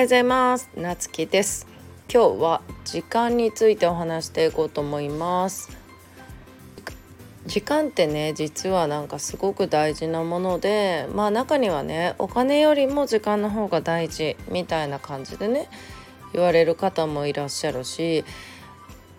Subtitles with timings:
[0.00, 0.70] ようございます。
[0.76, 1.66] なつきです。
[2.10, 5.76] 今日は時間についてお話していこうと思います。
[7.44, 15.68] 時間ってね実はなんかすごく大事なものでまあ中にはねお金よりも時間の方が大事みたいな感じでね
[16.32, 18.24] 言われる方もいらっしゃるし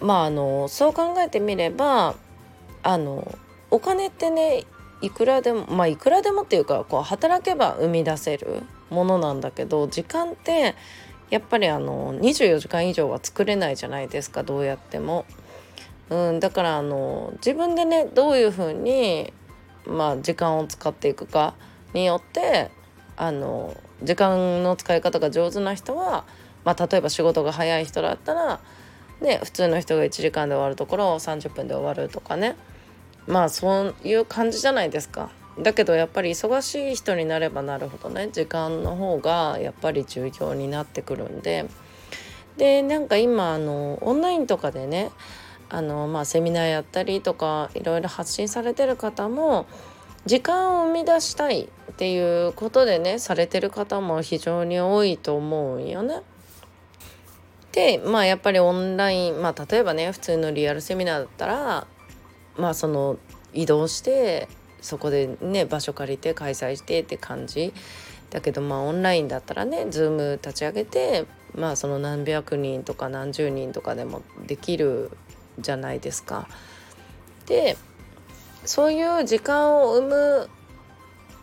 [0.00, 2.14] まああのそう考えてみれば
[2.82, 3.38] あの
[3.70, 4.64] お金ってね
[5.02, 10.74] いくらでもまあいくらでもっていうかこう働けば生み出せるものなんだけど時間って
[11.30, 15.24] やっぱりあの24時間以上は作れないじゃないですかどうやっても。
[16.10, 19.32] うん、だからあの自分でねどういうふうに、
[19.86, 21.54] まあ、時間を使っていくか
[21.94, 22.72] によって
[23.16, 26.24] あの時間の使い方が上手な人は、
[26.64, 28.60] まあ、例えば仕事が早い人だったら、
[29.20, 32.56] ね、普通の人が1時間で終わるところを30分で終わるとかね
[33.28, 35.30] まあそういう感じじゃないですか。
[35.62, 41.66] だけどやっぱり忙しい人になればなるほどね時間の方がやっぱり重要になってくるんで
[42.56, 45.10] でなんか今あのオンラインとかでね
[45.68, 49.66] あの、まあ、セミナーやったりとかいろいろ発信されてる方も
[50.26, 56.22] 時間を生み出したいっていうことでねされてる方も非常に多いと思うんよね。
[57.72, 61.86] でまあやっぱりオンラインまあ例えばね普通のリアルセミナーだったら
[62.56, 63.16] まあその
[63.54, 64.48] 移動して
[64.80, 67.72] そこでね場所借りて開催してって感じ
[68.30, 75.10] だけどまあオンラインだったらね Zoom 立ち上げてまあその何百人とか何十人とかでもできる
[75.58, 76.48] じゃないですか。
[77.46, 77.76] で
[78.64, 80.50] そういう時間を生む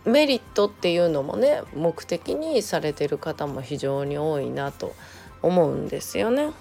[0.05, 4.95] メリットっていうのもね目的にされてる方も非常に多いなと
[5.41, 6.51] 思うんですよね。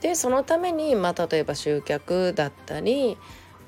[0.00, 3.18] でそのために、まあ、例えば集客だったり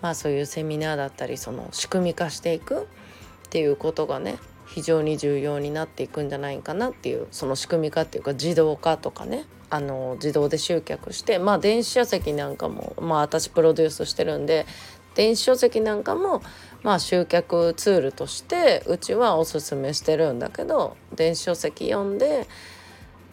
[0.03, 4.37] まあそういうセミナーだったりその仕組み化していくっていうことがね
[4.67, 14.67] 非常に重要になっていくんじゃないかなっていうその仕組み化っていうか自動化とかねあの自動で集客してまあ電子書籍なんかもまあ私プロデュースしてるんで
[15.15, 16.43] 電子書籍なんかも
[16.83, 22.49] まあ集客ツールとしてうちはおすすめしてるんだけど電子書籍読んで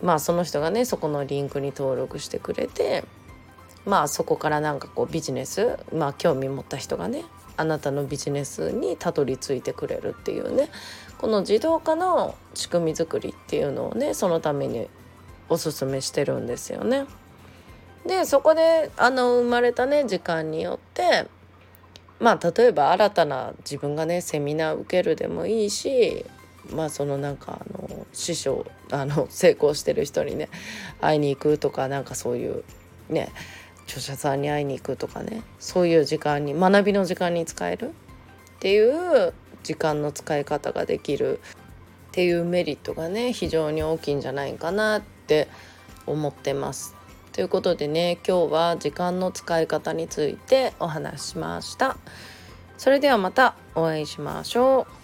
[0.01, 3.05] まあその人がねそこのリンクに登録してくれて
[3.85, 7.23] まあそこからなんかこうビジネスまあ興味持った人がね
[7.57, 10.69] あなたのビジネスにたどり着いてくれるっていうね
[11.17, 14.87] この自動化の仕組み作りっていうのをねそのために
[15.49, 17.05] おすすめしてるんですよね。
[18.05, 21.27] でそこであの生まれたね時間によって
[22.19, 26.25] まあ例えば新たな自分がねセミナー受けるでもいいし
[26.73, 30.49] まあそのなんかあの師匠あの成功してる人にね
[31.01, 32.63] 会いに行くとかなんかそういう
[33.09, 33.29] ね
[33.89, 37.89] 著者さんに会いに行くとかねそういう時間に学びの時間に使える？
[37.89, 37.91] っ
[38.59, 39.33] ていう
[39.63, 45.47] 時間の使い方ができるっていうメリットがね非常に大きいんじゃないかなって
[46.05, 46.95] 思ってます。
[47.31, 51.97] ということでね今日は時間の使い方についてお話ししました。
[52.77, 54.98] それではまたお会いしましょう。